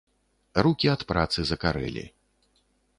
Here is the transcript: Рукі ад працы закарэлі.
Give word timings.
Рукі 0.67 0.89
ад 0.95 1.05
працы 1.13 1.39
закарэлі. 1.53 2.05